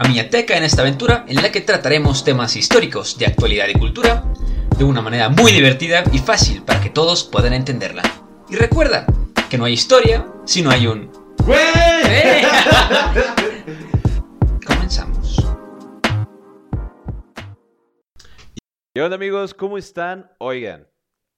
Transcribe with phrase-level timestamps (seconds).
[0.00, 4.24] a Miñateca en esta aventura en la que trataremos temas históricos de actualidad y cultura
[4.78, 8.02] de una manera muy divertida y fácil para que todos puedan entenderla.
[8.48, 9.04] Y recuerda
[9.50, 11.12] que no hay historia si no hay un...
[11.46, 12.42] ¡Eh!
[14.66, 15.36] Comenzamos.
[18.94, 19.52] ¿Qué onda amigos?
[19.52, 20.32] ¿Cómo están?
[20.38, 20.88] Oigan,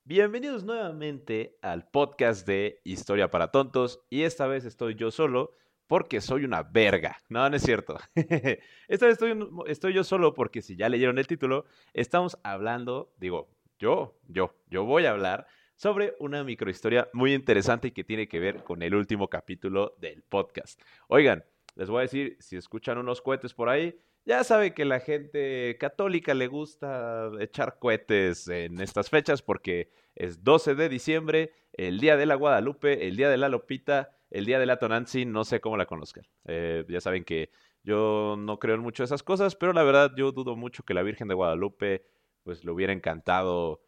[0.04, 5.50] bienvenidos nuevamente al podcast de Historia para Tontos y esta vez estoy yo solo
[5.92, 7.18] porque soy una verga.
[7.28, 7.98] No, no es cierto.
[8.88, 9.18] Esta vez
[9.66, 14.86] estoy, yo solo porque si ya leyeron el título, estamos hablando, digo, yo, yo, yo
[14.86, 18.94] voy a hablar sobre una microhistoria muy interesante y que tiene que ver con el
[18.94, 20.80] último capítulo del podcast.
[21.08, 25.00] Oigan, les voy a decir, si escuchan unos cohetes por ahí, ya sabe que la
[25.00, 32.00] gente católica le gusta echar cohetes en estas fechas porque es 12 de diciembre, el
[32.00, 35.44] día de la Guadalupe, el día de la Lopita el día de la Tonantzin, no
[35.44, 36.24] sé cómo la conozcan.
[36.46, 37.50] Eh, ya saben que
[37.84, 40.94] yo no creo en mucho de esas cosas, pero la verdad yo dudo mucho que
[40.94, 42.06] la Virgen de Guadalupe
[42.42, 43.82] pues le hubiera encantado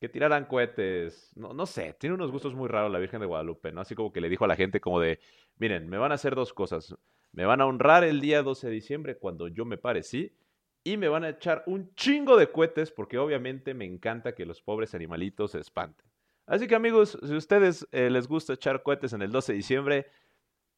[0.00, 1.32] que tiraran cohetes.
[1.36, 3.82] No, no sé, tiene unos gustos muy raros la Virgen de Guadalupe, ¿no?
[3.82, 5.20] Así como que le dijo a la gente como de,
[5.58, 6.96] miren, me van a hacer dos cosas.
[7.32, 10.34] Me van a honrar el día 12 de diciembre cuando yo me parecí
[10.82, 14.62] y me van a echar un chingo de cohetes porque obviamente me encanta que los
[14.62, 16.09] pobres animalitos se espanten.
[16.46, 19.56] Así que amigos, si a ustedes eh, les gusta echar cohetes en el 12 de
[19.56, 20.06] diciembre,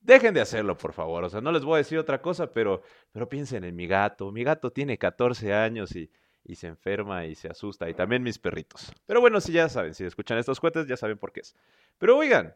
[0.00, 1.24] dejen de hacerlo, por favor.
[1.24, 4.30] O sea, no les voy a decir otra cosa, pero, pero piensen en mi gato.
[4.32, 6.10] Mi gato tiene 14 años y,
[6.44, 7.88] y se enferma y se asusta.
[7.88, 8.92] Y también mis perritos.
[9.06, 11.54] Pero bueno, si ya saben, si escuchan estos cohetes, ya saben por qué es.
[11.98, 12.54] Pero oigan,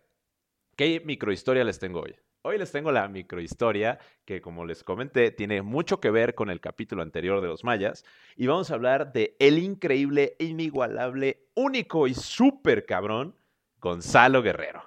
[0.76, 2.16] ¿qué microhistoria les tengo hoy?
[2.48, 6.60] Hoy les tengo la microhistoria que, como les comenté, tiene mucho que ver con el
[6.60, 8.04] capítulo anterior de los mayas.
[8.36, 13.34] Y vamos a hablar de el increíble, inigualable, único y súper cabrón
[13.80, 14.84] Gonzalo Guerrero.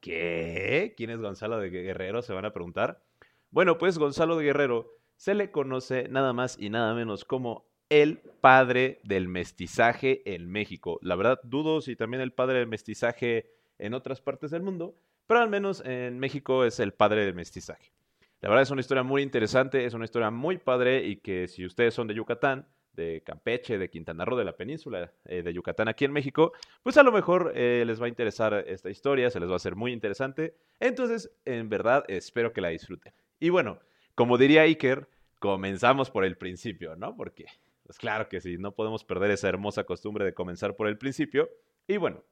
[0.00, 0.94] ¿Qué?
[0.96, 2.22] ¿Quién es Gonzalo de Guerrero?
[2.22, 3.02] Se van a preguntar.
[3.50, 8.16] Bueno, pues Gonzalo de Guerrero se le conoce nada más y nada menos como el
[8.40, 10.98] padre del mestizaje en México.
[11.02, 14.96] La verdad, dudo si también el padre del mestizaje en otras partes del mundo,
[15.26, 17.92] pero al menos en México es el padre del mestizaje.
[18.40, 21.64] La verdad es una historia muy interesante, es una historia muy padre y que si
[21.64, 25.88] ustedes son de Yucatán, de Campeche, de Quintana Roo, de la península eh, de Yucatán
[25.88, 26.52] aquí en México,
[26.82, 29.56] pues a lo mejor eh, les va a interesar esta historia, se les va a
[29.56, 30.56] hacer muy interesante.
[30.78, 33.12] Entonces, en verdad, espero que la disfruten.
[33.40, 33.78] Y bueno,
[34.14, 35.08] como diría Iker,
[35.38, 37.16] comenzamos por el principio, ¿no?
[37.16, 37.46] Porque,
[37.84, 41.50] pues claro que sí, no podemos perder esa hermosa costumbre de comenzar por el principio.
[41.86, 42.22] Y bueno,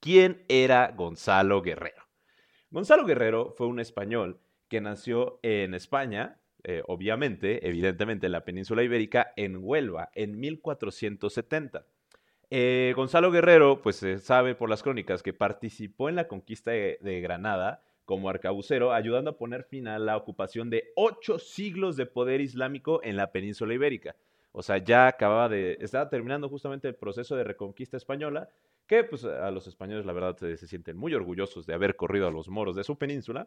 [0.00, 2.07] ¿quién era Gonzalo Guerrero?
[2.70, 8.82] Gonzalo Guerrero fue un español que nació en España, eh, obviamente, evidentemente en la península
[8.82, 11.86] ibérica, en Huelva, en 1470.
[12.50, 16.98] Eh, Gonzalo Guerrero, pues se sabe por las crónicas que participó en la conquista de,
[17.00, 22.04] de, Granada como arcabucero, ayudando a poner fin a la ocupación de ocho siglos de
[22.04, 24.14] poder islámico en la península ibérica.
[24.58, 28.48] O sea, ya acababa de, estaba terminando justamente el proceso de reconquista española
[28.88, 32.32] que pues a los españoles la verdad se, sienten muy orgullosos de haber corrido a
[32.32, 33.46] los moros de su península.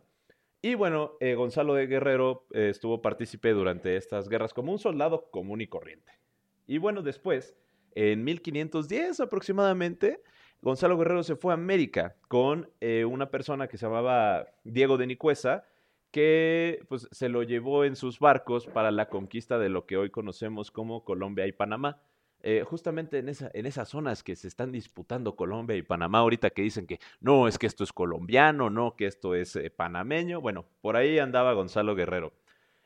[0.61, 5.29] Y bueno, eh, Gonzalo de Guerrero eh, estuvo partícipe durante estas guerras como un soldado
[5.31, 6.13] común y corriente.
[6.65, 7.57] Y bueno, después,
[7.93, 10.23] en 1510 aproximadamente,
[10.61, 15.07] Gonzalo Guerrero se fue a América con eh, una persona que se llamaba Diego de
[15.07, 15.65] Nicuesa,
[16.11, 20.09] que pues, se lo llevó en sus barcos para la conquista de lo que hoy
[20.09, 22.01] conocemos como Colombia y Panamá.
[22.43, 26.49] Eh, justamente en, esa, en esas zonas que se están disputando Colombia y Panamá, ahorita
[26.49, 30.41] que dicen que no, es que esto es colombiano, no, que esto es eh, panameño,
[30.41, 32.33] bueno, por ahí andaba Gonzalo Guerrero.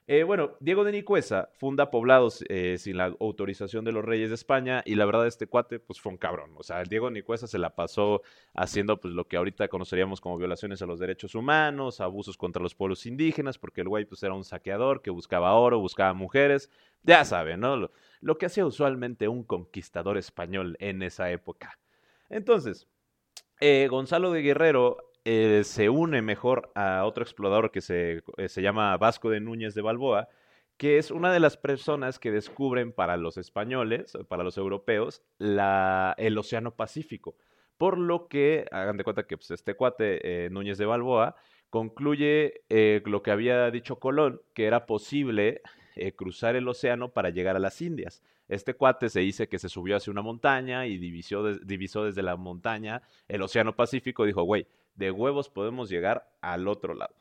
[0.08, 4.36] Eh, bueno, Diego de Nicuesa funda poblados eh, sin la autorización de los reyes de
[4.36, 6.52] España y la verdad este cuate pues fue un cabrón.
[6.58, 8.22] O sea, Diego de Nicuesa se la pasó
[8.54, 12.76] haciendo pues lo que ahorita conoceríamos como violaciones a los derechos humanos, abusos contra los
[12.76, 16.70] pueblos indígenas, porque el güey pues era un saqueador que buscaba oro, buscaba mujeres,
[17.02, 17.76] ya saben, ¿no?
[17.76, 17.92] Lo,
[18.22, 21.80] lo que hacía usualmente un conquistador español en esa época.
[22.30, 22.88] Entonces,
[23.60, 28.62] eh, Gonzalo de Guerrero eh, se une mejor a otro explorador que se, eh, se,
[28.62, 30.30] llama Vasco de Núñez de Balboa,
[30.78, 36.38] que es una de las personas que descubren para los españoles, para los europeos, el
[36.38, 37.36] Océano Pacífico.
[37.78, 41.36] Por lo que, hagan de cuenta que pues, este cuate, eh, Núñez de Balboa,
[41.72, 45.62] concluye lo que había dicho Colón, que era posible
[46.16, 48.22] cruzar el océano para llegar a las Indias.
[48.48, 52.36] Este cuate se dice que se subió hacia una montaña y divisó, divisó desde la
[52.36, 54.24] montaña el Océano Pacífico.
[54.26, 57.16] Dijo, güey, de huevos podemos llegar al otro lado.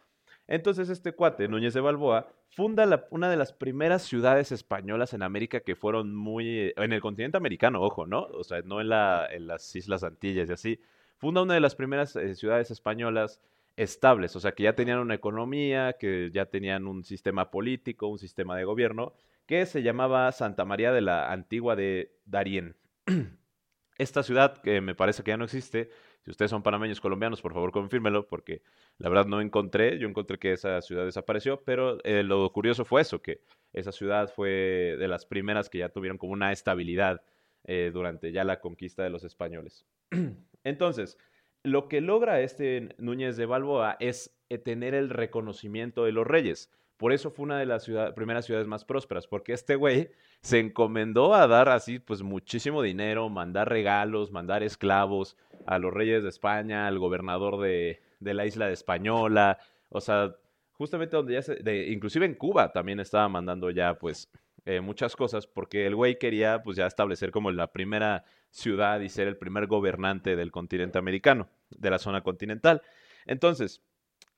[0.47, 5.61] Entonces este cuate, Núñez de Balboa, funda una de las primeras ciudades españolas en América
[5.61, 6.73] que fueron muy...
[6.77, 8.23] en el continente americano, ojo, ¿no?
[8.25, 10.81] O sea, no en, las Islas Antillas y así.
[11.17, 13.41] Funda una de las primeras eh, ciudades españolas
[13.77, 18.19] estables, o sea, que ya tenían una economía, que ya tenían un sistema político, un
[18.19, 19.15] sistema de gobierno,
[19.47, 22.77] que se llamaba Santa María de la Antigua de Darién.
[23.99, 25.91] Esta ciudad, que me parece que ya no existe,
[26.25, 28.63] si ustedes son panameños colombianos, por favor confírmelo, porque
[28.99, 33.03] la verdad no encontré, yo encontré que esa ciudad desapareció, pero eh, lo curioso fue
[33.03, 33.43] eso, que
[33.75, 37.23] esa ciudad fue de las primeras que ya tuvieron como una estabilidad
[37.65, 39.85] eh, durante ya la conquista de los españoles.
[40.65, 41.19] Entonces,
[41.63, 46.71] lo que logra este Núñez de Balboa es eh, tener el reconocimiento de los reyes.
[46.97, 50.11] Por eso fue una de las primeras ciudades más prósperas, porque este güey
[50.41, 55.37] se encomendó a dar así, pues muchísimo dinero, mandar regalos, mandar esclavos
[55.67, 59.59] a los reyes de España, al gobernador de, la isla de Española,
[59.89, 60.37] o sea,
[60.73, 64.31] justamente donde ya se, de, inclusive en Cuba también estaba mandando ya, pues,
[64.65, 69.09] eh, muchas cosas, porque el güey quería, pues, ya establecer como la primera ciudad y
[69.09, 72.83] ser el primer gobernante del continente americano, de la zona continental.
[73.27, 73.83] Entonces,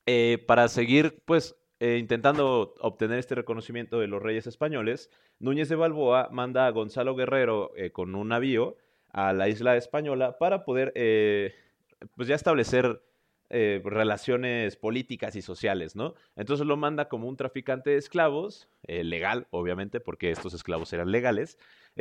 [0.06, 5.76] eh, para seguir, pues, eh, intentando obtener este reconocimiento de los reyes españoles, Núñez de
[5.76, 8.78] Balboa manda a Gonzalo Guerrero eh, con un navío
[9.10, 11.54] a la isla española para poder eh,
[12.14, 13.02] pues ya establecer
[13.48, 16.14] relaciones políticas y sociales, ¿no?
[16.34, 21.56] Entonces lo manda como un traficante de esclavos, legal, obviamente, porque estos esclavos eran legales,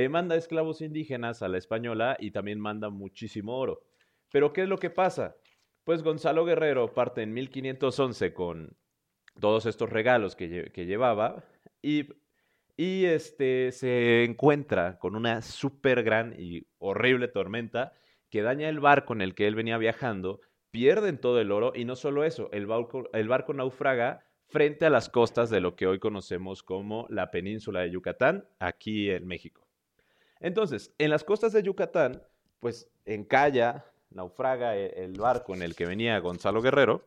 [0.10, 3.83] manda esclavos indígenas a la española y también manda muchísimo oro.
[4.31, 5.36] Pero ¿qué es lo que pasa?
[5.83, 8.75] Pues Gonzalo Guerrero parte en 1511 con
[9.39, 11.43] todos estos regalos que, llevaba
[11.81, 12.05] y,
[12.77, 17.93] este, se encuentra con una súper gran y horrible tormenta
[18.29, 20.41] que daña el barco en el que él venía viajando,
[20.71, 24.89] pierden todo el oro y no solo eso, el barco, el barco naufraga frente a
[24.89, 29.67] las costas de lo que hoy conocemos como la península de Yucatán, aquí en México.
[30.39, 32.21] Entonces, en las costas de Yucatán,
[32.59, 37.05] pues encalla, naufraga e, el barco en el que venía Gonzalo Guerrero,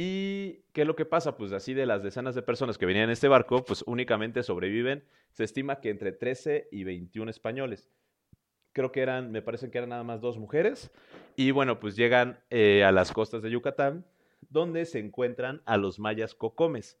[0.00, 1.36] ¿Y qué es lo que pasa?
[1.36, 5.02] Pues así de las decenas de personas que venían en este barco, pues únicamente sobreviven,
[5.32, 7.90] se estima que entre 13 y 21 españoles.
[8.72, 10.92] Creo que eran, me parece que eran nada más dos mujeres.
[11.34, 14.06] Y bueno, pues llegan eh, a las costas de Yucatán,
[14.48, 16.96] donde se encuentran a los mayas cocomes.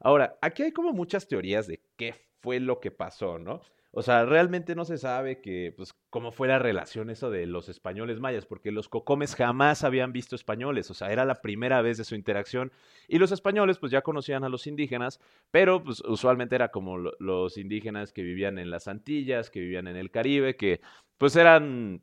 [0.00, 3.60] Ahora, aquí hay como muchas teorías de qué fue lo que pasó, ¿no?
[3.90, 5.40] O sea, realmente no se sabe
[5.76, 10.12] pues, cómo fue la relación eso de los españoles mayas, porque los cocomes jamás habían
[10.12, 12.70] visto españoles, o sea, era la primera vez de su interacción.
[13.08, 15.20] Y los españoles, pues, ya conocían a los indígenas,
[15.50, 19.96] pero, pues, usualmente era como los indígenas que vivían en las Antillas, que vivían en
[19.96, 20.80] el Caribe, que,
[21.16, 22.02] pues, eran,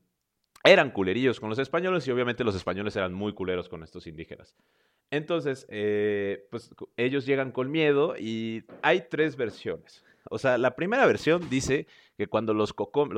[0.63, 4.55] eran culerillos con los españoles y obviamente los españoles eran muy culeros con estos indígenas.
[5.11, 10.03] Entonces, eh, pues, ellos llegan con miedo y hay tres versiones.
[10.29, 12.73] O sea, la primera versión dice que cuando los,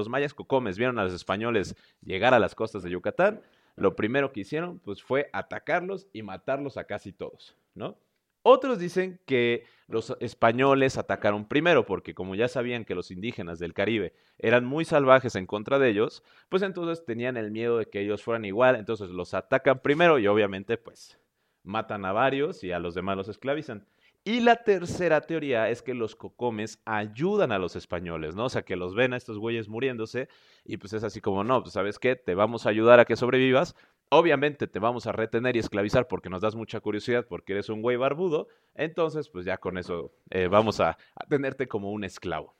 [0.09, 3.41] mayas cocomes vieron a los españoles llegar a las costas de Yucatán,
[3.75, 7.97] lo primero que hicieron pues, fue atacarlos y matarlos a casi todos, ¿no?
[8.49, 13.73] Otros dicen que los españoles atacaron primero porque como ya sabían que los indígenas del
[13.73, 17.99] Caribe eran muy salvajes en contra de ellos, pues entonces tenían el miedo de que
[17.99, 21.19] ellos fueran igual, entonces los atacan primero y obviamente pues
[21.63, 23.85] matan a varios y a los demás los esclavizan.
[24.27, 28.43] Y la tercera teoría es que los cocomes ayudan a los españoles, ¿no?
[28.43, 30.27] O sea, que los ven a estos güeyes muriéndose
[30.65, 33.15] y pues es así como, no, pues sabes qué, te vamos a ayudar a que
[33.15, 33.73] sobrevivas.
[34.09, 37.81] Obviamente te vamos a retener y esclavizar porque nos das mucha curiosidad porque eres un
[37.81, 38.49] güey barbudo.
[38.75, 40.97] Entonces, pues ya con eso eh, vamos a,
[41.29, 42.53] tenerte como un esclavo.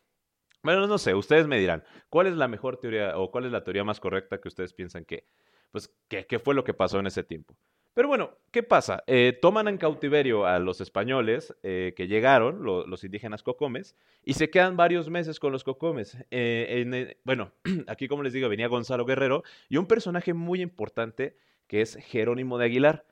[0.64, 3.66] Bueno, no sé, ustedes me dirán, ¿cuál es la mejor teoría o cuál es la
[3.66, 5.28] teoría más correcta que ustedes piensan que,
[5.72, 7.58] pues, qué fue lo que pasó en ese tiempo?
[7.98, 9.04] Pero bueno, ¿qué pasa?
[9.08, 14.52] Eh, toman en cautiverio a los españoles eh, que llegaron, los indígenas cocomes, y se
[14.52, 16.16] quedan varios meses con los cocomes.
[16.30, 17.54] Eh, bueno,
[17.88, 22.60] aquí como les digo, venía Gonzalo Guerrero y un personaje muy importante que es Jerónimo
[22.60, 23.04] de Aguilar.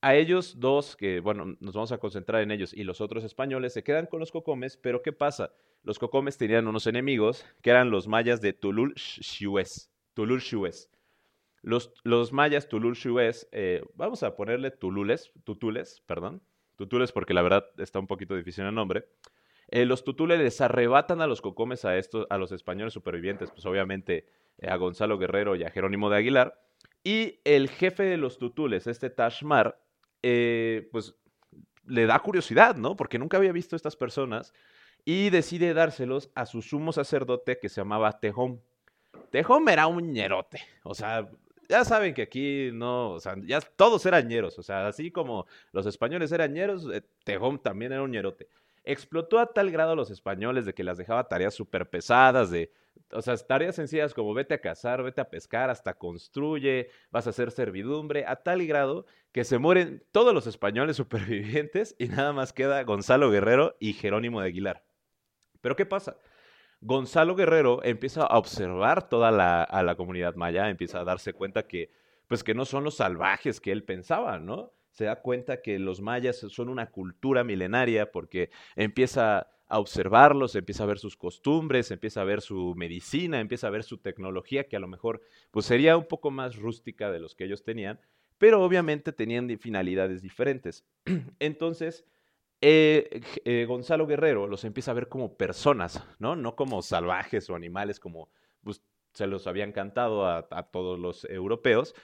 [0.00, 3.74] A ellos dos, que bueno, nos vamos a concentrar en ellos, y los otros españoles
[3.74, 5.52] se quedan con los cocomes, pero ¿qué pasa?
[5.82, 9.90] Los cocomes tenían unos enemigos que eran los mayas de Tulul Xues.
[10.14, 10.88] Tulul Xues.
[11.62, 12.96] Los, mayas tulul
[13.52, 16.42] eh, vamos a ponerle tulules, tutules, perdón,
[16.76, 19.06] tutules porque la verdad está un poquito difícil el nombre.
[19.68, 23.66] Eh, los tutules les arrebatan a los cocomes a estos, a los españoles supervivientes, pues
[23.66, 24.26] obviamente
[24.58, 26.60] eh, a Gonzalo Guerrero y a Jerónimo de Aguilar.
[27.04, 29.78] Y el jefe de los tutules, este Tashmar,
[30.20, 31.14] pues
[31.86, 32.96] le da curiosidad, ¿no?
[32.96, 34.52] Porque nunca había visto estas personas
[35.04, 38.62] y decide dárselos a su sumo sacerdote que se llamaba Tejón.
[39.30, 41.28] Tejón era un ñerote, o sea,
[41.70, 45.46] ya saben que aquí no, o sea, ya todos eran ñeros, o sea, así como
[45.72, 48.48] los españoles eran ñeros, eh, Tejón también era un ñerote.
[48.82, 52.72] Explotó a tal grado a los españoles de que las dejaba tareas súper pesadas, de,
[53.12, 57.30] o sea, tareas sencillas como vete a cazar, vete a pescar, hasta construye, vas a
[57.30, 62.52] hacer servidumbre, a tal grado que se mueren todos los españoles supervivientes y nada más
[62.52, 64.82] queda Gonzalo Guerrero y Jerónimo de Aguilar.
[65.60, 66.16] Pero ¿qué pasa?
[66.80, 71.90] Gonzalo Guerrero empieza a observar toda la, la comunidad maya, empieza a darse cuenta que,
[72.26, 74.72] pues que no son los salvajes que él pensaba, ¿no?
[74.90, 80.82] Se da cuenta que los mayas son una cultura milenaria porque empieza a observarlos, empieza
[80.82, 84.76] a ver sus costumbres, empieza a ver su medicina, empieza a ver su tecnología, que
[84.76, 85.20] a lo mejor
[85.50, 88.00] pues sería un poco más rústica de los que ellos tenían,
[88.36, 90.84] pero obviamente tenían finalidades diferentes.
[91.38, 92.04] Entonces,
[92.60, 96.36] eh, eh, Gonzalo Guerrero los empieza a ver como personas, ¿no?
[96.36, 98.30] No como salvajes o animales como
[98.62, 101.94] pues, se los habían cantado a, todos los europeos,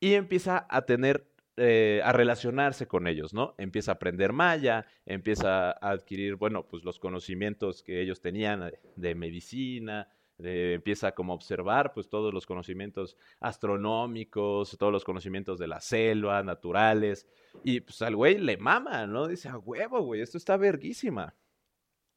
[0.00, 3.54] y empieza a tener, eh, a relacionarse con ellos, ¿no?
[3.58, 9.14] Empieza a aprender maya, empieza a adquirir, bueno, pues los conocimientos que ellos tenían de
[9.14, 15.80] medicina, empieza como a observar pues todos los conocimientos astronómicos, todos los conocimientos de la
[15.80, 17.26] selva, naturales,
[17.64, 19.28] y pues al güey le mama, ¿no?
[19.28, 21.34] Dice, a huevo, güey, esto está verguísima.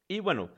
[0.08, 0.50] Y bueno,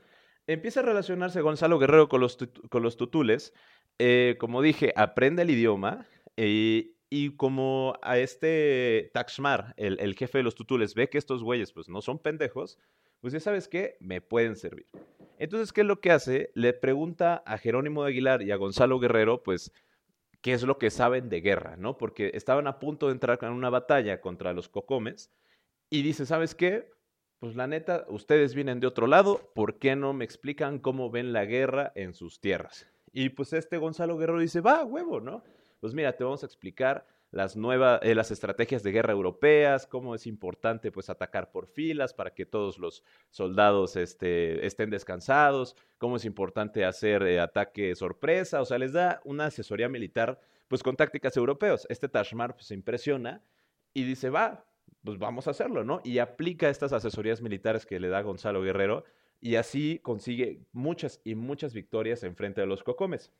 [0.47, 2.37] empieza a relacionarse Gonzalo Guerrero con los,
[2.69, 3.53] con los tutules,
[3.99, 10.39] eh, como dije, aprende el idioma, eh, y como a este Taxmar, el, el, jefe
[10.39, 12.79] de los tutules, ve que estos güeyes pues no son pendejos,
[13.23, 14.85] pues ya sabes que me pueden servir.
[15.37, 16.51] Entonces, ¿qué es lo que hace?
[16.55, 19.71] Le pregunta a Jerónimo de Aguilar y a Gonzalo Guerrero, pues,
[20.41, 21.97] qué es lo que saben de guerra, ¿no?
[21.97, 25.31] Porque estaban a punto de entrar en una batalla contra los cocomes
[25.89, 26.91] y dice, ¿sabes qué?
[27.39, 31.31] Pues la neta, ustedes vienen de otro lado, ¿por qué no me explican cómo ven
[31.31, 32.91] la guerra en sus tierras?
[33.13, 35.45] Y pues este Gonzalo Guerrero dice, va, huevo, ¿no?
[35.79, 40.13] Pues mira, te vamos a explicar las nuevas, eh, las estrategias de guerra europeas, cómo
[40.13, 46.17] es importante pues atacar por filas para que todos los soldados este, estén descansados, cómo
[46.17, 50.95] es importante hacer eh, ataque sorpresa, o sea, les da una asesoría militar pues con
[50.95, 51.87] tácticas europeos.
[51.89, 53.41] Este Tashmar pues, se impresiona
[53.95, 54.67] y dice, va,
[55.03, 56.01] pues vamos a hacerlo, ¿no?
[56.03, 59.05] Y aplica estas asesorías militares que le da Gonzalo Guerrero
[59.41, 63.31] y así consigue muchas y muchas victorias en frente de los cocomes.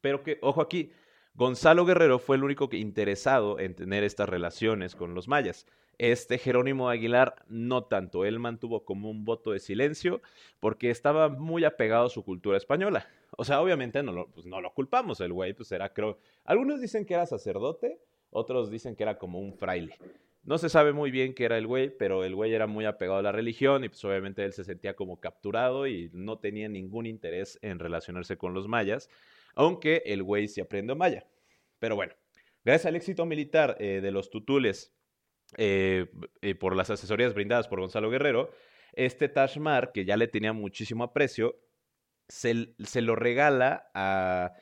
[0.00, 0.92] Pero que, ojo aquí,
[1.34, 5.66] Gonzalo Guerrero fue el único interesado en tener estas relaciones con los mayas.
[5.96, 10.20] Este Jerónimo Aguilar no tanto, él mantuvo como un voto de silencio
[10.60, 13.08] porque estaba muy apegado a su cultura española.
[13.38, 16.82] O sea, obviamente no lo, pues no lo culpamos, el güey pues era, creo, algunos
[16.82, 17.98] dicen que era sacerdote,
[18.30, 19.96] otros dicen que era como un fraile.
[20.44, 23.20] No se sabe muy bien qué era el güey, pero el güey era muy apegado
[23.20, 27.06] a la religión y pues obviamente él se sentía como capturado y no tenía ningún
[27.06, 29.08] interés en relacionarse con los mayas
[29.54, 31.26] aunque el güey se aprende maya.
[31.78, 32.14] Pero bueno,
[32.64, 34.94] gracias al éxito militar eh, de los tutules
[35.56, 36.06] eh,
[36.40, 38.50] eh, por las asesorías brindadas por Gonzalo Guerrero,
[38.92, 41.58] este Tashmar, que ya le tenía muchísimo aprecio,
[42.28, 42.54] se,
[43.02, 44.52] lo regala a,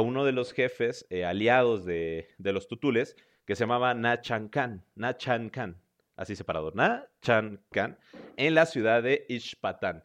[0.00, 4.50] uno de los jefes aliados de, los tutules, que se llamaba Na Chan
[4.94, 5.50] Na Chan
[6.16, 7.60] así separado, Na Chan
[8.36, 10.04] en la ciudad de Ishpatan.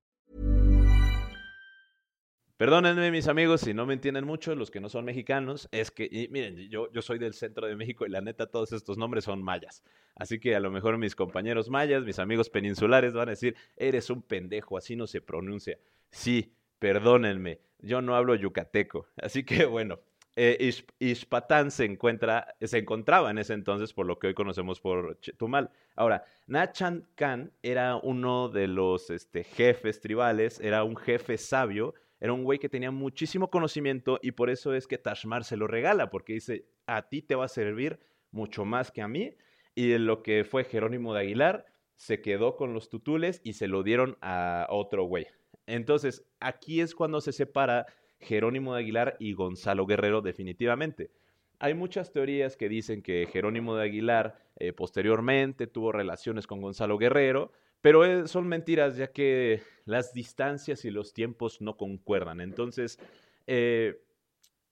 [2.61, 6.03] Perdónenme, mis amigos, si no me entienden mucho, los que no son mexicanos, es que,
[6.03, 9.23] y miren, yo, yo soy del centro de México y la neta, todos estos nombres
[9.23, 9.83] son mayas.
[10.15, 14.11] Así que a lo mejor mis compañeros mayas, mis amigos peninsulares van a decir, eres
[14.11, 15.79] un pendejo, así no se pronuncia.
[16.11, 19.07] Sí, perdónenme, yo no hablo yucateco.
[19.15, 19.99] Así que bueno,
[20.35, 25.19] eh, Ixpatán se, encuentra, se encontraba en ese entonces por lo que hoy conocemos por
[25.19, 25.71] Chetumal.
[25.95, 32.33] Ahora, Nachan Khan era uno de los este, jefes tribales, era un jefe sabio era
[32.33, 36.11] un güey que tenía muchísimo conocimiento y por eso es que Tashmar se lo regala,
[36.11, 37.99] porque dice, a ti te va a servir
[38.29, 39.35] mucho más que a mí.
[39.73, 43.81] Y lo que fue Jerónimo de Aguilar se quedó con los tutules y se lo
[43.81, 45.25] dieron a otro güey.
[45.65, 47.87] Entonces, aquí es cuando se separa
[48.19, 51.11] Jerónimo de Aguilar y Gonzalo Guerrero definitivamente.
[51.57, 56.99] Hay muchas teorías que dicen que Jerónimo de Aguilar eh, posteriormente tuvo relaciones con Gonzalo
[56.99, 57.51] Guerrero,
[57.81, 59.61] pero eh, son mentiras ya que
[59.91, 62.41] las distancias y los tiempos no concuerdan.
[62.41, 62.99] Entonces,
[63.45, 64.01] eh,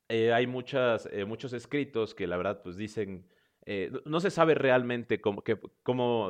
[0.08, 3.28] eh, hay muchas, muchos escritos que la verdad pues dicen,
[4.06, 5.60] no se sabe realmente cómo, que,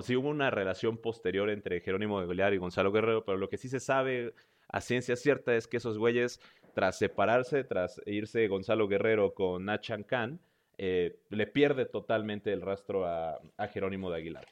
[0.01, 3.57] si hubo una relación posterior entre Jerónimo de Goliar y Gonzalo Guerrero, pero lo que
[3.57, 4.33] sí se sabe
[4.67, 6.41] a ciencia cierta es que esos güeyes,
[6.75, 10.41] tras separarse, tras irse Gonzalo Guerrero con Nachan Khan,
[10.77, 14.45] le pierde totalmente el rastro a Jerónimo de Aguilar.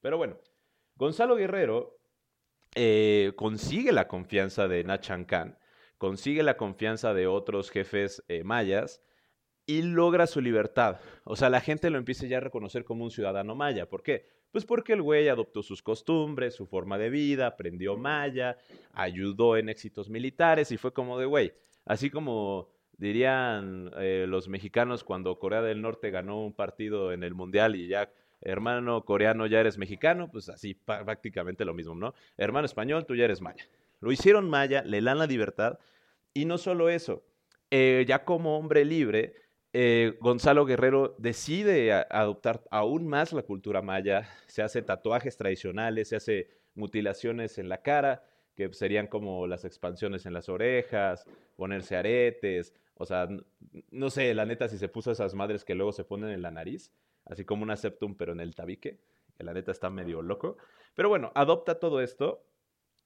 [0.00, 0.38] Pero bueno,
[0.98, 1.97] Gonzalo Guerrero
[2.74, 5.58] eh, consigue la confianza de Nachan Khan,
[5.96, 9.02] consigue la confianza de otros jefes eh, mayas
[9.66, 11.00] y logra su libertad.
[11.24, 13.88] O sea, la gente lo empieza ya a reconocer como un ciudadano maya.
[13.88, 14.26] ¿Por qué?
[14.50, 18.56] Pues porque el güey adoptó sus costumbres, su forma de vida, aprendió maya,
[18.92, 21.52] ayudó en éxitos militares y fue como de güey.
[21.84, 27.34] Así como dirían eh, los mexicanos cuando Corea del Norte ganó un partido en el
[27.34, 28.10] Mundial y ya
[28.40, 32.14] hermano coreano, ya eres mexicano, pues así prácticamente lo mismo, ¿no?
[32.36, 33.66] Hermano español, tú ya eres maya.
[34.00, 35.78] Lo hicieron maya, le dan la libertad,
[36.34, 37.24] y no solo eso,
[37.70, 39.34] eh, ya como hombre libre,
[39.72, 46.16] eh, Gonzalo Guerrero decide adoptar aún más la cultura maya, se hace tatuajes tradicionales, se
[46.16, 51.26] hace mutilaciones en la cara, que serían como las expansiones en las orejas,
[51.56, 53.28] ponerse aretes, o sea,
[53.90, 56.50] no sé, la neta, si se puso esas madres que luego se ponen en la
[56.50, 56.90] nariz,
[57.28, 58.98] así como una septum, pero en el tabique,
[59.36, 60.56] que la neta está medio loco.
[60.94, 62.44] Pero bueno, adopta todo esto.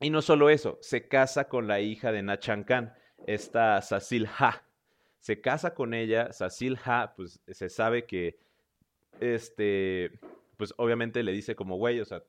[0.01, 2.95] Y no solo eso, se casa con la hija de Nachan Khan,
[3.27, 4.65] esta Sasil Ha.
[5.21, 8.39] Se casa con ella, Sasil Ha, pues se sabe que,
[9.21, 10.19] este,
[10.57, 12.25] pues obviamente le dice como, güey, o sea,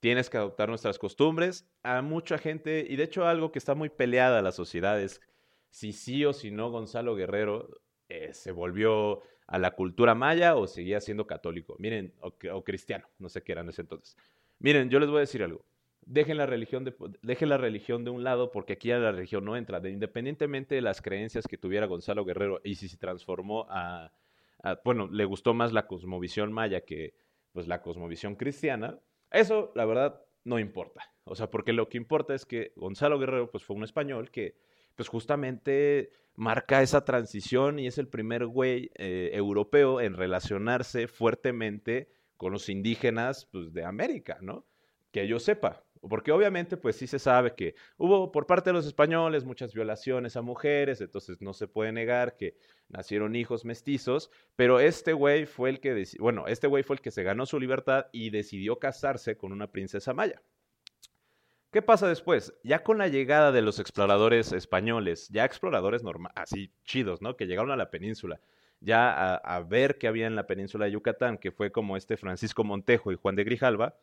[0.00, 1.66] tienes que adoptar nuestras costumbres.
[1.82, 5.22] A mucha gente, y de hecho algo que está muy peleada la sociedad es
[5.70, 7.68] si sí o si no Gonzalo Guerrero
[8.08, 11.76] eh, se volvió a la cultura maya o seguía siendo católico.
[11.78, 14.16] Miren, o, cristiano, no sé qué era en ese entonces.
[14.58, 15.64] Miren, yo les voy a decir algo.
[16.04, 19.56] Dejen la, religión de, la religión de un lado porque aquí ya la religión no
[19.56, 19.80] entra.
[19.80, 24.12] De, independientemente de las creencias que tuviera Gonzalo Guerrero y si se transformó a,
[24.84, 27.14] bueno, le gustó más la cosmovisión maya que
[27.52, 28.98] pues la cosmovisión cristiana,
[29.30, 31.02] eso la verdad no importa.
[31.24, 34.54] O sea, porque lo que importa es que Gonzalo Guerrero pues fue un español que
[34.96, 42.08] pues justamente marca esa transición y es el primer güey eh, europeo en relacionarse fuertemente
[42.36, 44.66] con los indígenas pues, de América, ¿no?
[45.10, 48.86] Que yo sepa, porque obviamente pues sí se sabe que hubo por parte de los
[48.86, 52.56] españoles muchas violaciones a mujeres, entonces no se puede negar que
[52.88, 57.10] nacieron hijos mestizos, pero este güey fue el que, bueno, este güey fue el que
[57.10, 60.42] se ganó su libertad y decidió casarse con una princesa maya.
[61.76, 62.54] ¿Qué pasa después?
[62.64, 66.00] Ya con la llegada de los exploradores españoles, ya exploradores
[66.34, 67.36] así chidos, ¿no?
[67.36, 68.40] Que llegaron a la península,
[68.80, 72.16] ya a, a, ver qué había en la península de Yucatán, que fue como este
[72.16, 73.94] Francisco Montejo y Juan de Grijalva,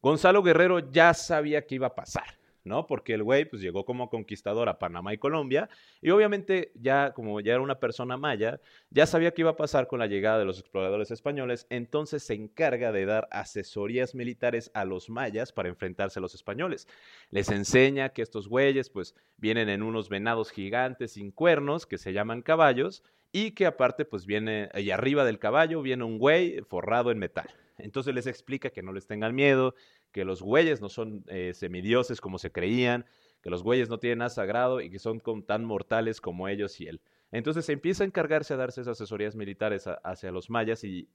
[0.00, 2.24] Gonzalo Guerrero ya sabía qué iba a pasar.
[2.64, 2.86] ¿No?
[2.86, 5.68] Porque el güey pues llegó como conquistador a Panamá y Colombia
[6.00, 9.86] y obviamente ya como ya era una persona maya, ya sabía qué iba a pasar
[9.86, 14.84] con la llegada de los exploradores españoles, entonces se encarga de dar asesorías militares a
[14.84, 16.88] los mayas para enfrentarse a los españoles.
[17.30, 22.12] Les enseña que estos güeyes pues vienen en unos venados gigantes sin cuernos que se
[22.12, 27.10] llaman caballos y que aparte pues viene y arriba del caballo viene un güey forrado
[27.10, 27.48] en metal.
[27.78, 29.74] Entonces les explica que no les tengan miedo,
[30.12, 33.06] que los güeyes no son eh, semidioses como se creían,
[33.42, 36.86] que los güeyes no tienen nada sagrado y que son tan mortales como ellos y
[36.86, 37.00] él.
[37.32, 41.08] Entonces se empieza a encargarse a darse esas asesorías militares hacia los mayas y,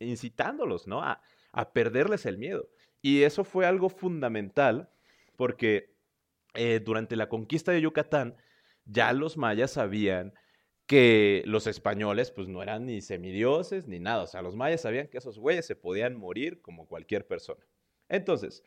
[0.00, 1.00] incitándolos ¿no?
[1.02, 1.22] A,
[1.72, 2.68] perderles el miedo.
[3.00, 4.90] Y eso fue algo fundamental
[5.36, 5.94] porque
[6.54, 8.36] eh, durante la conquista de Yucatán
[8.84, 10.34] ya los mayas sabían
[10.86, 14.24] que los españoles pues no eran ni semidioses ni nada.
[14.24, 17.64] O sea, los mayas sabían que esos güeyes se podían morir como cualquier persona.
[18.08, 18.62] Entonces,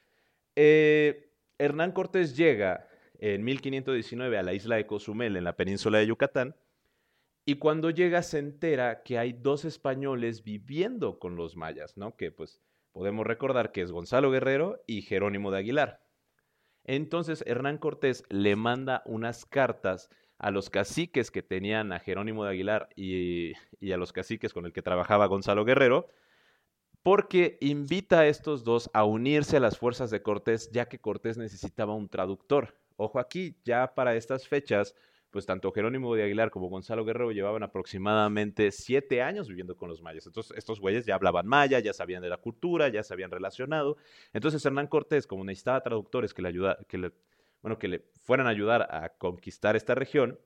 [0.55, 2.87] eh, Hernán Cortés llega
[3.19, 6.55] en 1519 a la isla de Cozumel, en la península de Yucatán,
[7.45, 12.15] y cuando llega se entera que hay dos españoles viviendo con los mayas, ¿no?
[12.15, 12.59] Que pues
[12.91, 16.01] podemos recordar que es Gonzalo Guerrero y Jerónimo de Aguilar.
[16.85, 22.51] Entonces Hernán Cortés le manda unas cartas a los caciques que tenían a Jerónimo de
[22.51, 23.53] Aguilar y,
[23.91, 26.07] a los caciques con el que trabajaba Gonzalo Guerrero,
[27.03, 31.37] porque invita a estos dos a unirse a las fuerzas de Cortés, ya que Cortés
[31.37, 32.75] necesitaba un traductor.
[32.97, 34.95] Ojo aquí, ya para estas fechas,
[35.29, 40.01] pues tanto Jerónimo de Aguilar como Gonzalo Guerrero llevaban aproximadamente siete años viviendo con los
[40.01, 40.25] mayas.
[40.25, 43.97] Entonces, estos güeyes ya hablaban maya, ya sabían de la cultura, ya se habían relacionado.
[44.31, 47.11] Entonces, Hernán Cortés, como necesitaba traductores que le, ayuda, que le,
[47.65, 50.39] bueno, que le fueran a ayudar a conquistar esta región,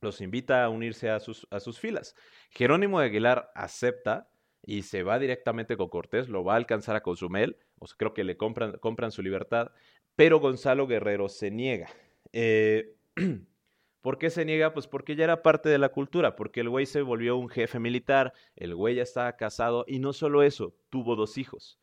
[0.00, 1.48] los invita a unirse a sus,
[1.80, 2.14] filas.
[2.50, 4.30] Jerónimo de Aguilar acepta
[4.64, 8.22] y se va directamente con Cortés, lo va a alcanzar a Cozumel, o creo que
[8.22, 9.72] le compran, compran su libertad,
[10.14, 11.88] pero Gonzalo Guerrero se niega.
[12.32, 12.94] Eh,
[14.00, 14.72] ¿Por qué se niega?
[14.72, 17.80] Pues porque ya era parte de la cultura, porque el güey se volvió un jefe
[17.80, 21.80] militar, el güey ya estaba casado y no solo eso, tuvo dos hijos.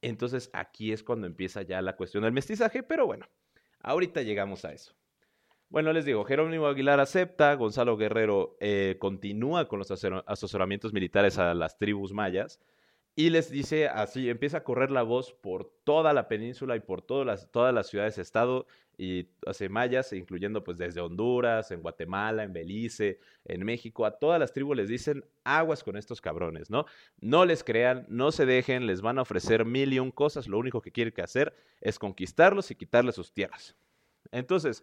[0.00, 3.26] Entonces aquí es cuando empieza ya la cuestión del mestizaje, pero bueno,
[3.86, 4.94] ahorita llegamos a eso.
[5.68, 11.54] Bueno, les digo, Jerónimo Aguilar acepta, Gonzalo Guerrero eh, continúa con los asesoramientos militares a
[11.54, 12.60] las tribus mayas
[13.14, 17.02] y les dice así, empieza a correr la voz por toda la península y por
[17.02, 18.66] todas las, todas las ciudades-estado
[18.98, 24.40] y hace mayas, incluyendo pues desde Honduras, en Guatemala, en Belice, en México, a todas
[24.40, 26.86] las tribus les dicen aguas con estos cabrones, ¿no?
[27.20, 30.58] No les crean, no se dejen, les van a ofrecer mil y un cosas, lo
[30.58, 33.76] único que quieren que hacer es conquistarlos y quitarles sus tierras.
[34.32, 34.82] Entonces,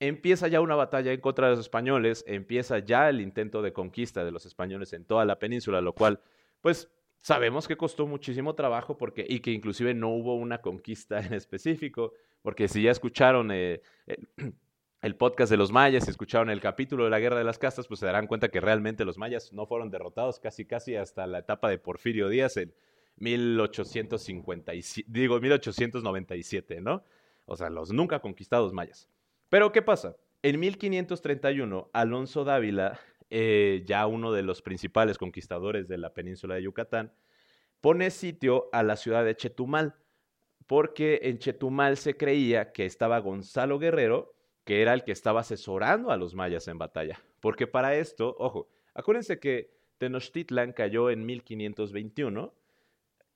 [0.00, 4.24] empieza ya una batalla en contra de los españoles, empieza ya el intento de conquista
[4.24, 6.20] de los españoles en toda la península, lo cual,
[6.60, 11.34] pues, sabemos que costó muchísimo trabajo porque, y que inclusive no hubo una conquista en
[11.34, 12.12] específico,
[12.44, 13.80] porque si ya escucharon eh,
[15.00, 17.88] el, podcast de los mayas, si escucharon el capítulo de la Guerra de las Castas,
[17.88, 21.38] pues se darán cuenta que realmente los mayas no fueron derrotados casi casi hasta la
[21.38, 22.74] etapa de Porfirio Díaz en
[23.16, 27.02] 1857, digo 1897, ¿no?
[27.46, 29.08] O sea, los nunca conquistados mayas.
[29.48, 30.14] Pero, ¿qué pasa?
[30.42, 36.64] En 1531, Alonso Dávila, eh, ya uno de los principales conquistadores de la península de
[36.64, 37.14] Yucatán,
[37.80, 39.94] pone sitio a la ciudad de Chetumal,
[40.66, 46.10] porque en Chetumal se creía que estaba Gonzalo Guerrero, que era el que estaba asesorando
[46.10, 47.20] a los mayas en batalla.
[47.40, 52.54] Porque para esto, ojo, acuérdense que Tenochtitlan cayó en 1521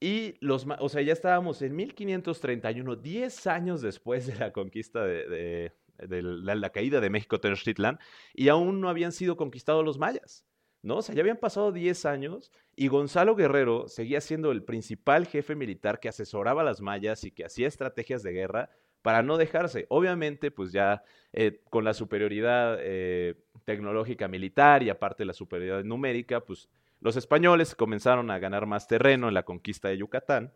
[0.01, 5.73] y los, o sea, ya estábamos en 1531, 10 años después de la conquista de,
[5.99, 7.99] de la, caída de México Tenochtitlan,
[8.33, 10.45] y aún no habían sido conquistados los mayas.
[10.83, 10.99] ¿No?
[10.99, 15.55] O sea, ya habían pasado 10 años y Gonzalo Guerrero seguía siendo el principal jefe
[15.55, 18.71] militar que asesoraba a las mayas y que hacía estrategias de guerra
[19.03, 19.87] para no dejarse.
[19.89, 26.41] Obviamente, pues ya eh, con la superioridad eh, tecnológica militar y aparte la superioridad numérica,
[26.41, 26.69] pues
[27.01, 30.53] los españoles comenzaron a ganar más terreno en la conquista de Yucatán,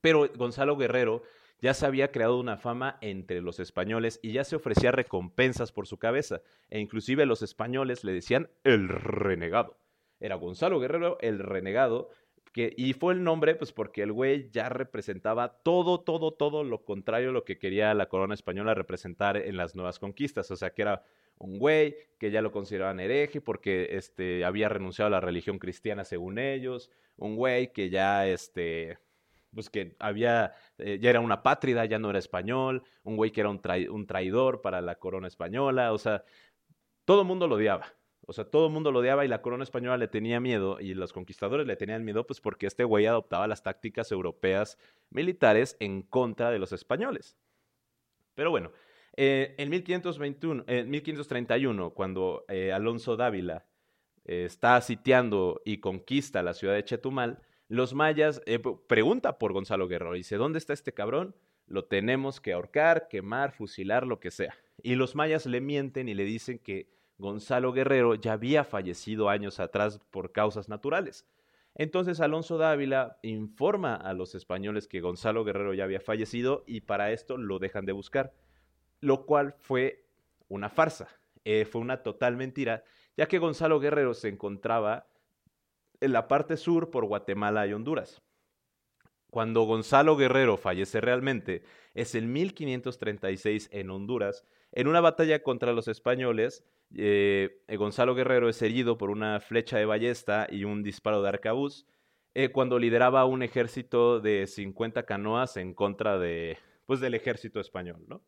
[0.00, 1.22] pero Gonzalo Guerrero
[1.60, 5.86] ya se había creado una fama entre los españoles y ya se ofrecía recompensas por
[5.86, 6.40] su cabeza,
[6.70, 9.76] e inclusive los españoles le decían el renegado.
[10.20, 12.10] Era Gonzalo Guerrero el renegado,
[12.52, 16.84] que, y fue el nombre pues porque el güey ya representaba todo, todo, todo lo
[16.84, 20.70] contrario a lo que quería la corona española representar en las nuevas conquistas, o sea
[20.70, 21.02] que era
[21.38, 26.04] un güey que ya lo consideraban hereje porque este, había renunciado a la religión cristiana
[26.04, 28.98] según ellos, un güey que ya este,
[29.58, 33.40] pues que había, eh, ya era una pátrida, ya no era español, un güey que
[33.40, 36.22] era un, traidor para la corona española, o sea,
[37.04, 37.92] todo el mundo lo odiaba.
[38.24, 40.94] O sea, todo el mundo lo odiaba y la corona española le tenía miedo y
[40.94, 44.78] los conquistadores le tenían miedo pues porque este güey adoptaba las tácticas europeas
[45.10, 47.36] militares en contra de los españoles.
[48.36, 48.70] Pero bueno,
[49.16, 53.66] eh, en, 1521, en 1531, cuando eh, Alonso Dávila
[54.24, 60.14] está sitiando y conquista la ciudad de Chetumal, los mayas eh, pregunta por Gonzalo Guerrero,
[60.14, 61.34] dice, ¿dónde está este cabrón?
[61.66, 64.56] Lo tenemos que ahorcar, quemar, fusilar, lo que sea.
[64.82, 69.60] Y los mayas le mienten y le dicen que Gonzalo Guerrero ya había fallecido años
[69.60, 71.26] atrás por causas naturales.
[71.74, 77.12] Entonces Alonso Dávila informa a los españoles que Gonzalo Guerrero ya había fallecido y para
[77.12, 78.32] esto lo dejan de buscar,
[79.00, 80.06] lo cual fue
[80.48, 81.08] una farsa,
[81.44, 82.82] eh, fue una total mentira,
[83.16, 85.06] ya que Gonzalo Guerrero se encontraba
[86.00, 88.22] en la parte sur por Guatemala y Honduras.
[89.30, 91.62] Cuando Gonzalo Guerrero fallece realmente
[91.94, 96.64] es en 1536 en Honduras, en una batalla contra los españoles.
[96.96, 101.86] Eh, Gonzalo Guerrero es herido por una flecha de ballesta y un disparo de arcabuz
[102.34, 106.56] eh, cuando lideraba un ejército de 50 canoas en contra de,
[106.86, 108.04] pues, del ejército español.
[108.06, 108.22] ¿no?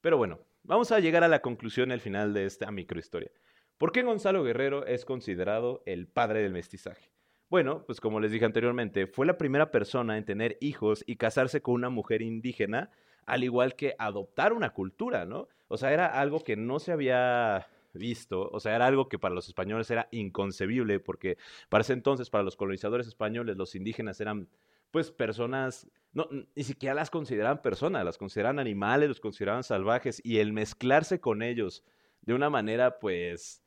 [0.00, 3.30] Pero bueno, vamos a llegar a la conclusión al final de esta microhistoria.
[3.78, 7.10] ¿Por qué Gonzalo Guerrero es considerado el padre del mestizaje?
[7.50, 11.60] Bueno, pues como les dije anteriormente, fue la primera persona en tener hijos y casarse
[11.60, 12.90] con una mujer indígena,
[13.26, 15.48] al igual que adoptar una cultura, ¿no?
[15.68, 19.34] O sea, era algo que no se había visto, o sea, era algo que para
[19.34, 21.36] los españoles era inconcebible, porque
[21.68, 24.48] para ese entonces, para los colonizadores españoles, los indígenas eran
[24.90, 30.38] pues personas, no, ni siquiera las consideraban personas, las consideraban animales, los consideraban salvajes, y
[30.38, 31.84] el mezclarse con ellos
[32.22, 33.63] de una manera, pues,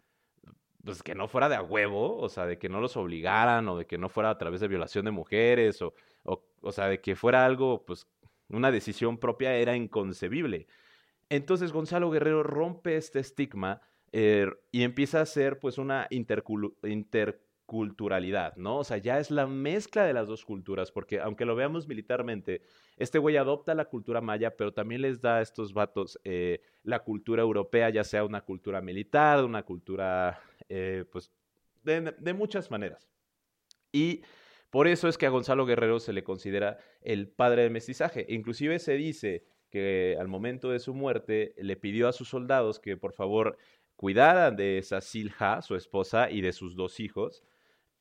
[0.83, 3.77] pues que no fuera de a huevo, o sea, de que no los obligaran, o
[3.77, 7.01] de que no fuera a través de violación de mujeres, o, o, o sea, de
[7.01, 8.07] que fuera algo, pues,
[8.49, 10.67] una decisión propia, era inconcebible.
[11.29, 18.77] Entonces Gonzalo Guerrero rompe este estigma eh, y empieza a ser pues una interculturalidad, ¿no?
[18.77, 22.61] O sea, ya es la mezcla de las dos culturas, porque aunque lo veamos militarmente,
[22.95, 27.03] este güey adopta la cultura maya, pero también les da a estos vatos eh, la
[27.03, 31.31] cultura europea, ya sea una cultura militar, una cultura, eh, pues,
[31.83, 33.07] de, muchas maneras.
[33.91, 34.21] Y
[34.69, 38.25] por eso es que a Gonzalo Guerrero se le considera el padre del mestizaje.
[38.29, 42.97] Inclusive se dice que al momento de su muerte le pidió a sus soldados que
[42.97, 43.57] por favor
[43.95, 47.43] cuidaran de esa Silja, su esposa, y de sus dos hijos,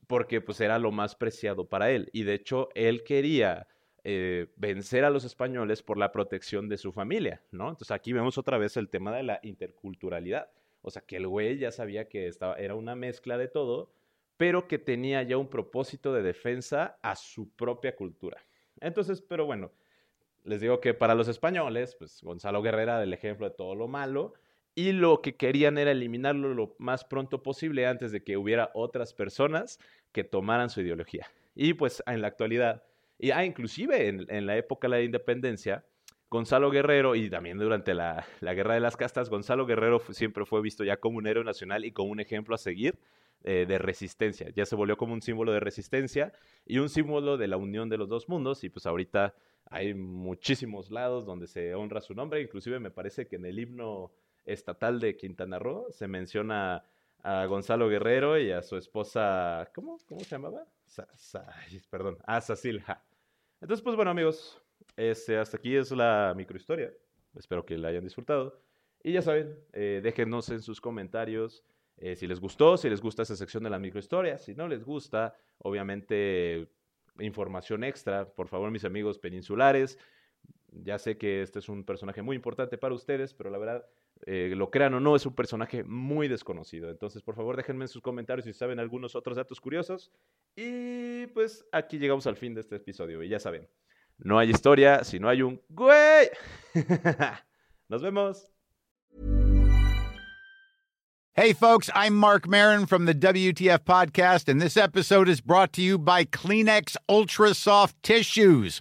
[0.07, 2.11] porque pues era lo más preciado para él.
[2.12, 3.66] Y de hecho, él quería
[4.05, 7.68] eh, vencer a los españoles por la protección de su familia, ¿no?
[7.70, 10.48] Entonces aquí vemos otra vez el tema de la interculturalidad.
[10.87, 13.90] O sea, que el güey ya sabía que estaba, era una mezcla de todo,
[14.37, 18.40] pero que tenía ya un propósito de defensa a su propia cultura.
[18.81, 19.72] Entonces, pero bueno,
[20.44, 24.35] les digo que para los españoles, pues Gonzalo Guerrera el ejemplo de todo lo malo,
[24.77, 29.12] y lo que querían era eliminarlo lo más pronto posible antes de que hubiera otras
[29.12, 29.81] personas
[30.12, 31.27] que tomaran su ideología.
[31.57, 32.85] Y pues en la actualidad,
[33.18, 35.85] y ah, inclusive en, la época de la independencia,
[36.31, 40.85] Gonzalo Guerrero, y también durante la, Guerra de las Castas, Gonzalo Guerrero siempre fue visto
[40.85, 42.99] ya como un héroe nacional y como un ejemplo a seguir
[43.45, 44.51] eh, de resistencia.
[44.55, 46.33] Ya se volvió como un símbolo de resistencia
[46.65, 48.65] y un símbolo de la unión de los dos mundos.
[48.65, 49.35] Y pues ahorita
[49.67, 52.41] hay muchísimos lados donde se honra su nombre.
[52.41, 54.11] Inclusive me parece que en el himno
[54.45, 56.85] estatal de Quintana Roo se menciona
[57.23, 60.65] a Gonzalo Guerrero y a su esposa, ¿cómo, cómo se llamaba?
[61.91, 63.03] perdón, a Sasilja.
[63.61, 64.62] Entonces, pues bueno, amigos,
[64.96, 66.92] hasta aquí es la microhistoria.
[67.35, 68.61] Espero que la hayan disfrutado.
[69.02, 71.64] Y ya saben, eh, déjenos en sus comentarios
[71.98, 74.38] eh, si les gustó, si les gusta esa sección de la microhistoria.
[74.38, 76.68] Si no les gusta, obviamente,
[77.18, 78.26] información extra.
[78.26, 79.98] Por favor, mis amigos peninsulares.
[80.70, 83.87] Ya sé que este es un personaje muy importante para ustedes, pero la verdad
[84.26, 86.90] eh, lo crean o no, es un personaje muy desconocido.
[86.90, 90.12] Entonces, por favor, déjenme en sus comentarios si saben algunos otros datos curiosos.
[90.54, 93.22] Y pues aquí llegamos al fin de este episodio.
[93.22, 93.66] Y ya saben,
[94.24, 96.29] no hay historia si no hay un güey.
[97.88, 98.50] Nos vemos.
[101.35, 105.83] Hey, folks, I'm Mark Marin from the WTF Podcast, and this episode is brought to
[105.83, 108.81] you by Kleenex Ultra Soft Tissues